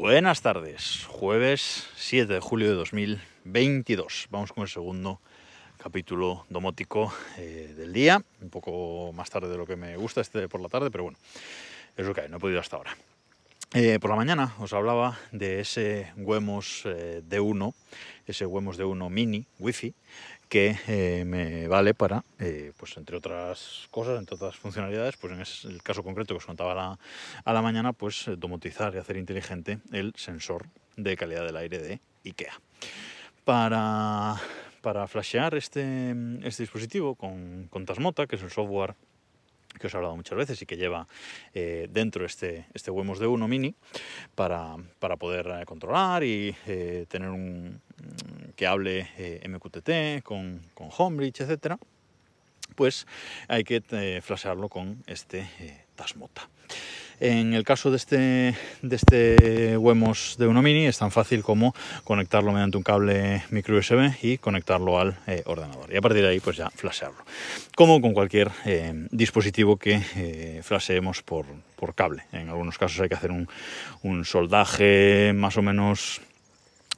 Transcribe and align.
Buenas 0.00 0.40
tardes, 0.40 1.04
jueves 1.10 1.86
7 1.96 2.32
de 2.32 2.40
julio 2.40 2.68
de 2.70 2.74
2022. 2.74 4.28
Vamos 4.30 4.50
con 4.50 4.62
el 4.62 4.68
segundo 4.70 5.20
capítulo 5.76 6.46
domótico 6.48 7.12
eh, 7.36 7.74
del 7.76 7.92
día, 7.92 8.24
un 8.40 8.48
poco 8.48 9.12
más 9.12 9.28
tarde 9.28 9.50
de 9.50 9.58
lo 9.58 9.66
que 9.66 9.76
me 9.76 9.98
gusta 9.98 10.22
este 10.22 10.48
por 10.48 10.62
la 10.62 10.70
tarde, 10.70 10.90
pero 10.90 11.04
bueno, 11.04 11.18
es 11.98 12.06
lo 12.06 12.14
que 12.14 12.22
hay, 12.22 12.30
no 12.30 12.38
he 12.38 12.40
podido 12.40 12.60
hasta 12.60 12.76
ahora. 12.76 12.96
Eh, 13.74 13.98
por 14.00 14.08
la 14.08 14.16
mañana 14.16 14.54
os 14.58 14.72
hablaba 14.72 15.18
de 15.32 15.60
ese 15.60 16.10
Wemos 16.16 16.84
eh, 16.86 17.22
D1, 17.28 17.74
ese 18.26 18.46
Wemos 18.46 18.78
D1 18.78 19.10
Mini 19.10 19.46
Wi-Fi, 19.58 19.94
que 20.50 20.76
eh, 20.88 21.24
me 21.24 21.68
vale 21.68 21.94
para, 21.94 22.24
eh, 22.40 22.72
pues 22.76 22.96
entre 22.96 23.16
otras 23.16 23.86
cosas, 23.92 24.18
entre 24.18 24.34
otras 24.34 24.56
funcionalidades, 24.56 25.16
pues 25.16 25.64
en 25.64 25.70
el 25.70 25.82
caso 25.82 26.02
concreto 26.02 26.34
que 26.34 26.38
os 26.38 26.44
contaba 26.44 26.72
a 26.72 26.74
la, 26.74 26.98
a 27.44 27.52
la 27.52 27.62
mañana, 27.62 27.92
pues 27.92 28.26
eh, 28.26 28.34
domotizar 28.36 28.92
y 28.94 28.98
hacer 28.98 29.16
inteligente 29.16 29.78
el 29.92 30.12
sensor 30.16 30.66
de 30.96 31.16
calidad 31.16 31.46
del 31.46 31.56
aire 31.56 31.78
de 31.78 32.00
IKEA. 32.24 32.60
Para, 33.44 34.40
para 34.82 35.06
flashear 35.06 35.54
este, 35.54 36.16
este 36.42 36.64
dispositivo 36.64 37.14
con, 37.14 37.68
con 37.70 37.86
Tasmota, 37.86 38.26
que 38.26 38.34
es 38.34 38.42
el 38.42 38.50
software 38.50 38.96
que 39.78 39.86
os 39.86 39.94
he 39.94 39.96
hablado 39.96 40.16
muchas 40.16 40.36
veces 40.36 40.60
y 40.62 40.66
que 40.66 40.76
lleva 40.76 41.06
eh, 41.54 41.88
dentro 41.90 42.24
este, 42.24 42.66
este 42.74 42.90
Wemos 42.90 43.20
D1 43.20 43.48
Mini 43.48 43.74
para, 44.34 44.76
para 44.98 45.16
poder 45.16 45.46
eh, 45.46 45.64
controlar 45.64 46.24
y 46.24 46.54
eh, 46.66 47.06
tener 47.08 47.28
un 47.28 47.80
mm, 47.96 48.50
que 48.56 48.66
hable 48.66 49.08
MQTT 49.46 50.22
con, 50.22 50.60
con 50.74 50.88
Homebridge, 50.96 51.40
etcétera, 51.40 51.78
pues 52.74 53.06
hay 53.48 53.64
que 53.64 54.20
flashearlo 54.22 54.68
con 54.68 55.02
este 55.06 55.46
Tasmota. 55.94 56.48
En 57.20 57.52
el 57.52 57.64
caso 57.64 57.90
de 57.90 57.98
este, 57.98 58.56
de 58.80 58.96
este 58.96 59.76
Wemos 59.76 60.36
de 60.38 60.46
1 60.46 60.62
Mini 60.62 60.86
es 60.86 60.96
tan 60.96 61.10
fácil 61.10 61.42
como 61.42 61.74
conectarlo 62.02 62.50
mediante 62.50 62.78
un 62.78 62.82
cable 62.82 63.44
micro 63.50 63.76
USB 63.76 64.10
y 64.22 64.38
conectarlo 64.38 64.98
al 64.98 65.18
eh, 65.26 65.42
ordenador. 65.44 65.92
Y 65.92 65.98
a 65.98 66.00
partir 66.00 66.22
de 66.22 66.28
ahí 66.28 66.40
pues 66.40 66.56
ya 66.56 66.70
flashearlo. 66.70 67.22
Como 67.76 68.00
con 68.00 68.14
cualquier 68.14 68.50
eh, 68.64 69.06
dispositivo 69.10 69.76
que 69.76 70.00
eh, 70.16 70.60
flasheemos 70.62 71.22
por, 71.22 71.44
por 71.76 71.94
cable. 71.94 72.22
En 72.32 72.48
algunos 72.48 72.78
casos 72.78 72.98
hay 73.00 73.10
que 73.10 73.16
hacer 73.16 73.32
un, 73.32 73.48
un 74.02 74.24
soldaje 74.24 75.32
más 75.34 75.58
o 75.58 75.62
menos 75.62 76.22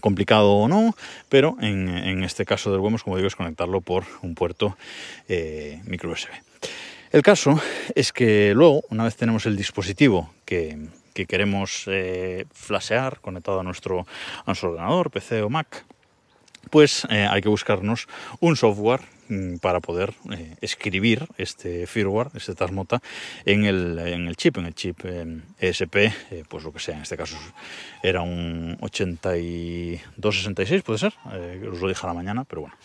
complicado 0.00 0.50
o 0.52 0.68
no, 0.68 0.96
pero 1.28 1.56
en, 1.60 1.88
en 1.88 2.24
este 2.24 2.44
caso 2.44 2.72
del 2.72 2.80
Wemos, 2.80 3.04
como 3.04 3.16
digo, 3.16 3.28
es 3.28 3.36
conectarlo 3.36 3.80
por 3.80 4.04
un 4.22 4.34
puerto 4.34 4.76
eh, 5.28 5.80
micro 5.84 6.10
USB. 6.10 6.28
El 7.10 7.22
caso 7.22 7.58
es 7.94 8.12
que 8.12 8.52
luego, 8.54 8.82
una 8.90 9.04
vez 9.04 9.16
tenemos 9.16 9.46
el 9.46 9.56
dispositivo 9.56 10.30
que, 10.44 10.88
que 11.14 11.24
queremos 11.26 11.84
eh, 11.86 12.44
flashear 12.52 13.20
conectado 13.20 13.60
a 13.60 13.62
nuestro, 13.62 14.06
ordenador, 14.46 15.10
PC 15.10 15.40
o 15.42 15.48
Mac, 15.48 15.86
pues 16.70 17.06
eh, 17.10 17.26
hay 17.28 17.40
que 17.40 17.48
buscarnos 17.48 18.06
un 18.40 18.56
software 18.56 19.00
mm, 19.28 19.56
para 19.56 19.80
poder 19.80 20.12
eh, 20.30 20.54
escribir 20.60 21.26
este 21.38 21.86
firmware, 21.86 22.28
este 22.34 22.54
Tasmota, 22.54 23.00
en 23.46 23.64
el, 23.64 23.98
en 23.98 24.28
el 24.28 24.36
chip, 24.36 24.58
en 24.58 24.66
el 24.66 24.74
chip 24.74 25.00
eh, 25.04 25.40
ESP, 25.58 25.96
eh, 25.96 26.12
pues 26.46 26.62
lo 26.62 26.72
que 26.72 26.80
sea, 26.80 26.96
en 26.96 27.02
este 27.02 27.16
caso 27.16 27.38
era 28.02 28.20
un 28.20 28.76
8266, 28.80 30.82
puede 30.82 30.98
ser, 30.98 31.14
os 31.72 31.80
lo 31.80 31.88
dije 31.88 32.04
a 32.04 32.08
la 32.08 32.14
mañana, 32.14 32.44
pero 32.44 32.60
bueno, 32.60 32.76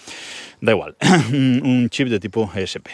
da 0.61 0.71
igual, 0.71 0.95
un 1.29 1.89
chip 1.89 2.07
de 2.07 2.21
tipo 2.21 2.49
ESP. 2.55 2.87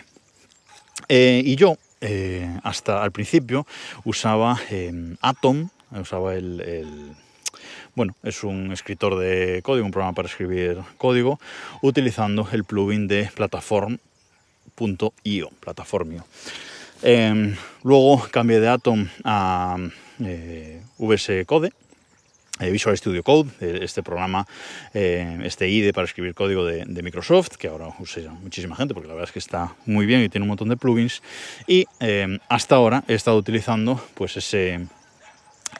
Eh, 1.07 1.41
y 1.43 1.55
yo, 1.55 1.77
eh, 2.01 2.59
hasta 2.63 3.03
al 3.03 3.11
principio, 3.11 3.65
usaba 4.03 4.59
eh, 4.69 5.15
Atom, 5.21 5.69
usaba 5.91 6.35
el, 6.35 7.15
Bueno, 7.95 8.15
es 8.23 8.43
un 8.43 8.71
escritor 8.71 9.17
de 9.17 9.61
código, 9.63 9.85
un 9.85 9.91
programa 9.91 10.13
para 10.13 10.27
escribir 10.27 10.77
código, 10.97 11.39
utilizando 11.81 12.47
el 12.51 12.63
plugin 12.63 13.07
de 13.07 13.29
Platform.io, 13.35 13.99
Plataformio. 15.59 16.25
Eh, 17.01 17.55
luego 17.83 18.21
cambié 18.31 18.59
de 18.59 18.67
Atom 18.67 19.07
a 19.23 19.77
eh, 20.19 20.81
VS 20.97 21.45
Code, 21.45 21.71
Visual 22.59 22.97
Studio 22.97 23.23
Code, 23.23 23.49
eh, 23.61 23.79
este 23.81 24.03
programa, 24.03 24.45
eh, 24.93 25.39
este 25.43 25.69
IDE 25.69 25.93
para 25.93 26.05
escribir 26.05 26.33
código 26.33 26.65
de, 26.65 26.85
Microsoft, 27.01 27.55
que 27.57 27.67
ahora 27.67 27.87
usa 27.99 28.31
muchísima 28.31 28.75
gente 28.75 28.93
porque 28.93 29.07
la 29.07 29.13
verdad 29.13 29.29
es 29.29 29.33
que 29.33 29.39
está 29.39 29.75
muy 29.85 30.05
bien 30.05 30.21
y 30.23 30.29
tiene 30.29 30.43
un 30.43 30.49
montón 30.49 30.69
de 30.69 30.77
plugins. 30.77 31.21
Y 31.67 31.85
eh, 31.99 32.39
hasta 32.49 32.75
ahora 32.75 33.03
he 33.07 33.13
estado 33.13 33.37
utilizando 33.37 34.03
pues 34.15 34.35
ese, 34.37 34.87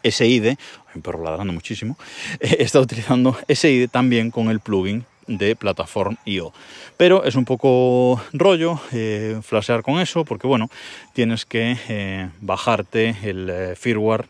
ese 0.03 0.27
IDE, 0.27 0.49
hay 0.49 0.95
un 0.95 1.01
perro 1.01 1.23
ladrando 1.23 1.53
muchísimo, 1.53 1.97
he 2.39 2.63
estado 2.63 2.83
utilizando 2.83 3.37
ese 3.47 3.71
IDE 3.71 3.87
también 3.87 4.31
con 4.31 4.49
el 4.49 4.59
plugin 4.59 5.05
de 5.29 5.55
Platform.io. 5.55 6.51
Pero 6.97 7.23
es 7.23 7.35
un 7.35 7.45
poco 7.45 8.21
rollo 8.33 8.79
eh, 8.91 9.39
flashear 9.41 9.83
con 9.83 9.99
eso 9.99 10.25
porque 10.25 10.47
bueno, 10.47 10.69
tienes 11.13 11.45
que 11.45 11.77
eh, 11.87 12.29
bajarte 12.41 13.15
el 13.23 13.49
eh, 13.49 13.75
firmware 13.75 14.25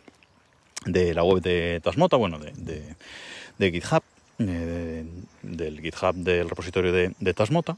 de 0.86 1.14
la 1.14 1.24
web 1.24 1.42
de 1.42 1.80
Tasmota, 1.84 2.18
bueno, 2.18 2.40
de, 2.40 2.54
de- 3.58 3.72
GitHub, 3.72 4.04
eh, 4.40 5.06
del 5.42 5.82
GitHub 5.82 6.16
del 6.16 6.50
repositorio 6.50 6.92
de, 6.92 7.14
de 7.20 7.34
Tasmota. 7.34 7.78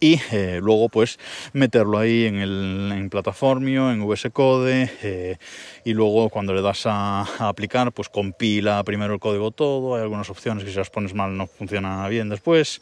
Y 0.00 0.20
eh, 0.32 0.60
luego 0.62 0.88
pues 0.88 1.18
meterlo 1.52 1.98
ahí 1.98 2.26
en, 2.26 2.36
el, 2.36 2.92
en 2.94 3.10
Plataformio, 3.10 3.90
en 3.90 4.02
VS 4.02 4.30
Code 4.30 4.90
eh, 5.02 5.38
y 5.84 5.92
luego 5.94 6.28
cuando 6.28 6.52
le 6.52 6.62
das 6.62 6.82
a, 6.84 7.22
aplicar 7.48 7.90
pues 7.92 8.08
compila 8.08 8.84
primero 8.84 9.14
el 9.14 9.20
código 9.20 9.50
todo, 9.50 9.96
hay 9.96 10.02
algunas 10.02 10.30
opciones 10.30 10.62
que 10.62 10.70
si 10.70 10.76
las 10.76 10.90
pones 10.90 11.14
mal 11.14 11.36
no 11.36 11.46
funciona 11.46 12.06
bien 12.08 12.28
después. 12.28 12.80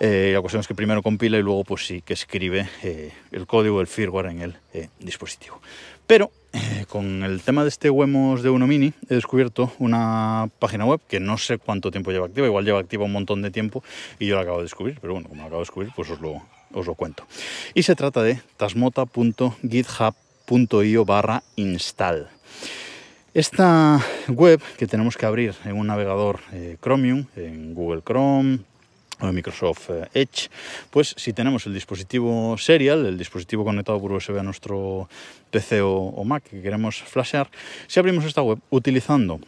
Eh, 0.00 0.30
la 0.32 0.40
cuestión 0.40 0.60
es 0.60 0.66
que 0.66 0.74
primero 0.74 1.02
compila 1.02 1.38
y 1.38 1.42
luego 1.42 1.62
pues 1.62 1.86
sí 1.86 2.00
que 2.00 2.14
escribe 2.14 2.68
el 3.30 3.46
código, 3.46 3.80
el 3.82 3.86
firmware 3.86 4.26
en 4.26 4.40
el 4.40 4.56
dispositivo. 4.98 5.60
Pero 6.06 6.32
eh, 6.52 6.84
con 6.88 7.22
el 7.22 7.42
tema 7.42 7.62
de 7.62 7.68
este 7.68 7.90
Wemos 7.90 8.42
de 8.42 8.50
1 8.50 8.66
Mini 8.66 8.92
he 9.08 9.14
descubierto 9.14 9.72
una 9.78 10.50
página 10.58 10.84
web 10.84 11.00
que 11.08 11.20
no 11.20 11.38
sé 11.38 11.58
cuánto 11.58 11.90
tiempo 11.90 12.10
lleva 12.10 12.26
activa, 12.26 12.46
igual 12.46 12.64
lleva 12.64 12.80
activa 12.80 13.04
un 13.04 13.12
montón 13.12 13.42
de 13.42 13.50
tiempo 13.50 13.84
y 14.18 14.26
yo 14.26 14.36
la 14.36 14.42
acabo 14.42 14.58
de 14.58 14.64
descubrir, 14.64 14.98
pero 15.00 15.12
bueno, 15.12 15.28
como 15.28 15.42
la 15.42 15.46
acabo 15.46 15.60
de 15.60 15.66
descubrir 15.66 15.92
pues 15.94 16.10
os 16.10 16.20
lo, 16.20 16.42
os 16.72 16.86
lo 16.86 16.94
cuento. 16.94 17.24
Y 17.74 17.84
se 17.84 17.94
trata 17.94 18.22
de 18.22 18.40
tasmota.github.io 18.56 21.04
barra 21.04 21.44
install. 21.56 22.28
Esta 23.32 24.04
web 24.28 24.60
que 24.76 24.88
tenemos 24.88 25.16
que 25.16 25.26
abrir 25.26 25.54
en 25.64 25.76
un 25.76 25.86
navegador 25.86 26.40
eh, 26.52 26.76
Chromium, 26.80 27.26
en 27.36 27.74
Google 27.74 28.02
Chrome 28.02 28.58
o 29.20 29.32
Microsoft 29.32 29.90
eh, 29.90 30.08
Edge, 30.14 30.48
pues 30.90 31.14
si 31.16 31.32
tenemos 31.32 31.66
el 31.66 31.74
dispositivo 31.74 32.56
serial, 32.58 33.06
el 33.06 33.18
dispositivo 33.18 33.64
conectado 33.64 34.00
por 34.00 34.12
USB 34.12 34.38
a 34.38 34.42
nuestro 34.42 35.08
PC 35.50 35.82
o, 35.82 36.24
Mac 36.24 36.44
que 36.44 36.62
queremos 36.62 37.02
flashear, 37.02 37.50
si 37.86 38.00
abrimos 38.00 38.24
esta 38.24 38.42
web 38.42 38.58
utilizando 38.70 39.40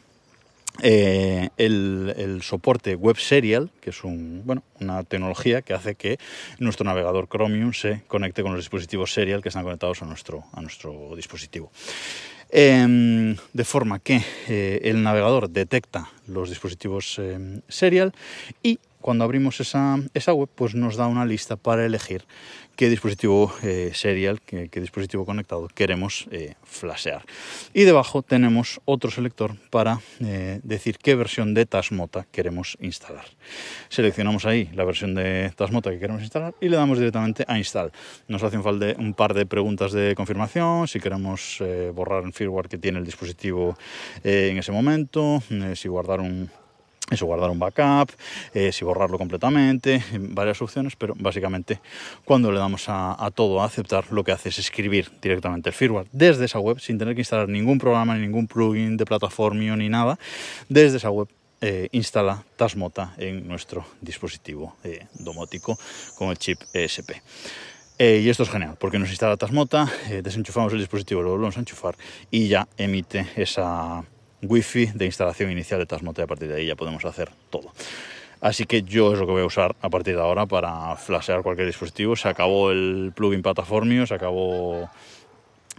eh, 0.81 1.51
el, 1.59 2.41
soporte 2.43 2.95
Web 2.95 3.19
Serial, 3.19 3.71
que 3.81 3.91
es 3.91 4.03
una 4.05 5.05
tecnología 5.05 5.61
que 5.63 5.75
hace 5.75 5.95
que 5.95 6.19
nuestro 6.59 6.85
navegador 6.85 7.29
Chromium 7.29 7.75
se 7.75 8.03
conecte 8.09 8.43
con 8.43 8.53
los 8.53 8.63
dispositivos 8.65 9.13
Serial 9.13 9.43
que 9.43 9.51
están 9.51 9.65
conectados 9.65 10.03
a 10.03 10.07
nuestro, 10.07 10.45
a 10.53 10.63
nuestro 10.63 11.15
dispositivo. 11.15 11.71
Em, 12.55 13.35
de 13.55 13.65
forma 13.65 13.99
que 13.99 14.21
eh, 14.47 14.81
el 14.85 15.03
navegador 15.03 15.49
detecta 15.49 16.11
los 16.27 16.51
dispositivos 16.51 17.19
em, 17.19 17.63
Serial 17.69 18.13
y 18.63 18.79
cuando 19.03 19.25
abrimos 19.25 19.61
esa, 19.61 19.99
esa 20.15 20.33
web 20.33 20.49
pues 20.55 20.75
nos 20.75 20.97
da 20.97 21.07
una 21.07 21.27
lista 21.27 21.57
para 21.57 21.85
elegir 21.85 22.25
qué 22.77 22.89
dispositivo 22.89 23.53
eh, 23.63 23.91
serial, 23.95 24.41
qué, 24.41 24.69
dispositivo 24.81 25.25
conectado 25.25 25.69
queremos 25.69 26.27
eh, 26.31 26.55
flashear. 26.65 27.23
Y 27.75 27.83
debajo 27.83 28.23
tenemos 28.23 28.81
otro 28.85 29.11
selector 29.11 29.57
para 29.71 30.01
eh, 30.21 30.61
decir 30.63 30.99
qué 30.99 31.15
versión 31.15 31.55
de 31.55 31.67
Tasmota 31.67 32.27
queremos 32.31 32.77
instalar. 32.81 33.25
Seleccionamos 33.89 34.47
ahí 34.47 34.71
la 34.75 34.85
versión 34.85 35.15
de 35.15 35.53
Tasmota 35.57 35.91
que 35.91 35.99
queremos 35.99 36.23
instalar 36.23 36.55
y 36.61 36.69
le 36.69 36.77
damos 36.77 36.99
directamente 36.99 37.45
a 37.47 37.59
install. 37.59 37.93
Nos 38.29 38.43
hacen 38.43 38.63
falta 38.63 38.95
un 38.99 39.15
par 39.15 39.35
de 39.35 39.47
preguntas 39.47 39.93
de 39.93 40.15
confirmación, 40.15 40.89
si 40.89 41.01
queremos 41.01 41.63
borrar 41.95 42.25
el 42.25 42.33
firmware 42.33 42.69
que 42.69 42.79
tiene 42.79 42.99
el 42.99 43.05
dispositivo 43.05 43.77
en 44.25 44.57
ese 44.57 44.73
momento, 44.73 45.43
si 45.75 45.89
guardar 45.89 46.21
un 46.21 46.51
eso, 47.13 47.27
guardar 47.27 47.51
un 47.51 47.59
backup, 47.59 48.11
eh, 48.55 48.73
si 48.73 48.85
borrarlo 48.85 49.19
completamente, 49.19 50.03
varias 50.19 50.61
opciones, 50.63 50.97
pero 50.97 51.15
básicamente 51.17 51.81
cuando 52.25 52.51
le 52.51 52.59
damos 52.59 52.85
a, 52.89 53.31
todo 53.35 53.61
a 53.63 53.67
aceptar, 53.67 54.11
lo 54.11 54.25
que 54.25 54.33
hace 54.33 54.49
es 54.49 54.59
escribir 54.59 55.11
directamente 55.21 55.69
el 55.69 55.75
firmware 55.75 56.09
desde 56.13 56.45
esa 56.45 56.59
web, 56.59 56.81
sin 56.81 56.99
tener 56.99 57.15
que 57.15 57.21
instalar 57.21 57.49
ningún 57.49 57.79
programa, 57.79 58.15
ni 58.15 58.23
ningún 58.23 58.47
plugin 58.47 58.97
de 58.97 59.05
plataforma 59.05 59.77
ni 59.77 59.89
nada, 59.89 60.19
desde 60.69 60.97
esa 60.97 61.11
web 61.11 61.29
eh, 61.61 61.89
instala 61.93 62.45
Tasmota 62.57 63.15
en 63.19 63.47
nuestro 63.47 63.87
dispositivo 64.01 64.77
eh, 64.83 65.07
domótico 65.15 65.79
con 66.19 66.31
el 66.31 66.37
chip 66.37 66.61
ESP. 66.73 67.13
Eh, 67.99 68.21
y 68.25 68.29
esto 68.29 68.43
es 68.43 68.51
genial, 68.51 68.77
porque 68.81 68.99
nos 68.99 69.11
instala 69.11 69.37
Tasmota, 69.37 69.89
desenchufamos 70.23 70.73
el 70.73 70.81
dispositivo, 70.81 71.23
lo 71.23 71.31
volvemos 71.31 71.57
a 71.57 71.61
enchufar 71.61 71.97
y 72.33 72.49
ya 72.49 72.67
emite 72.77 73.29
esa, 73.37 74.03
wifi 74.43 74.87
de 74.87 75.07
instalación 75.07 75.51
inicial 75.51 75.81
de 75.81 75.87
Tasmota 75.87 76.23
y 76.23 76.25
a 76.25 76.27
partir 76.27 76.49
de 76.49 76.57
ahí 76.57 76.67
ya 76.67 76.77
podemos 76.77 77.05
hacer 77.05 77.31
todo. 77.51 77.73
Así 78.41 78.67
que 78.67 78.83
yo 78.83 79.13
es 79.13 79.21
lo 79.21 79.27
que 79.27 79.33
voy 79.33 79.43
a 79.43 79.47
usar 79.47 79.77
a 79.81 79.89
partir 79.89 80.17
de 80.17 80.21
ahora 80.21 80.47
para 80.47 80.97
flashear 80.97 81.43
cualquier 81.43 81.69
dispositivo. 81.69 82.17
Se 82.17 82.29
acabó 82.29 82.73
el 82.73 83.13
plugin 83.15 83.41
plataformio, 83.41 84.05
se 84.05 84.15
acabó 84.15 84.91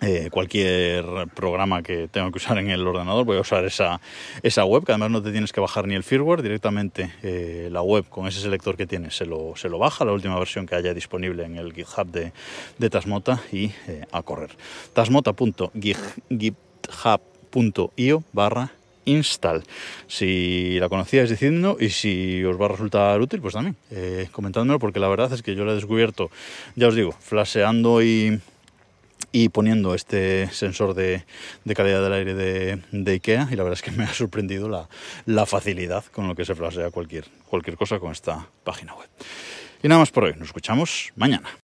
eh, 0.01 0.30
cualquier 0.31 1.06
programa 1.33 1.81
que 1.83 2.07
tenga 2.07 2.30
que 2.31 2.38
usar 2.38 2.57
en 2.57 2.69
el 2.69 2.86
ordenador, 2.86 3.25
voy 3.25 3.38
a 3.38 3.42
usar 3.42 3.63
esa, 3.63 4.01
esa 4.42 4.65
web, 4.65 4.83
que 4.83 4.92
además 4.92 5.12
no 5.12 5.21
te 5.21 5.31
tienes 5.31 5.54
que 5.54 5.62
bajar 5.62 5.88
ni 5.88 5.95
el 5.95 6.04
firmware, 6.04 6.42
directamente 6.42 7.13
eh, 7.21 7.69
la 7.71 7.81
web 7.81 8.06
con 8.10 8.27
ese 8.27 8.42
selector 8.42 8.75
que 8.75 8.86
tienes 8.86 9.15
se 9.15 9.25
lo, 9.25 9.56
se 9.56 9.69
lo 9.69 9.77
baja, 9.77 10.04
la 10.04 10.12
última 10.12 10.38
versión 10.38 10.65
que 10.65 10.75
haya 10.75 10.94
disponible 10.94 11.45
en 11.45 11.57
el 11.57 11.74
GitHub 11.74 12.07
de, 12.12 12.89
Tasmota 12.89 13.42
y 13.51 13.71
eh, 13.88 14.06
a 14.12 14.24
correr. 14.24 14.51
tasmota.github.io 17.53 18.23
barra 18.33 18.71
install. 19.05 19.63
Si 20.07 20.79
la 20.79 20.89
conocíais 20.89 21.29
diciendo 21.29 21.77
y 21.79 21.89
si 21.89 22.44
os 22.45 22.59
va 22.59 22.65
a 22.65 22.69
resultar 22.69 23.19
útil, 23.19 23.41
pues 23.41 23.53
también 23.53 23.75
eh, 23.91 24.29
porque 24.79 25.00
la 25.00 25.09
verdad 25.09 25.31
es 25.33 25.41
que 25.41 25.55
yo 25.55 25.65
la 25.65 25.73
he 25.73 25.75
descubierto, 25.75 26.31
ya 26.75 26.88
os 26.88 26.95
digo, 26.95 27.11
flasheando 27.11 28.01
y, 28.01 28.39
y 29.33 29.50
poniendo 29.50 29.94
este 29.94 30.50
sensor 30.53 30.94
de, 30.94 31.25
de 31.65 31.75
calidad 31.75 32.01
del 32.01 32.13
aire 32.13 32.33
de, 32.33 32.79
de, 32.91 33.11
IKEA 33.11 33.50
y 33.51 33.55
la 33.55 33.63
verdad 33.63 33.79
es 33.79 33.81
que 33.81 33.91
me 33.91 34.05
ha 34.05 34.13
sorprendido 34.13 34.69
la, 34.69 34.88
la 35.25 35.45
facilidad 35.45 36.05
con 36.05 36.27
lo 36.27 36.35
que 36.35 36.45
se 36.45 36.55
flashea 36.55 36.89
cualquier, 36.91 37.25
cualquier 37.50 37.75
cosa 37.75 38.00
con 38.00 38.11
esta 38.11 38.47
página 38.63 38.95
web. 38.95 39.09
Y 39.81 39.89
nada 39.89 40.00
más 40.00 40.11
por 40.11 40.23
hoy, 40.23 40.33
nos 40.38 40.47
escuchamos 40.47 41.11
mañana. 41.17 41.62